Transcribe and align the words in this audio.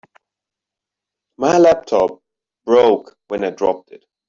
My 1.37 1.59
laptop 1.59 2.23
broke 2.65 3.15
when 3.27 3.43
I 3.43 3.51
dropped 3.51 3.91
it. 3.91 4.03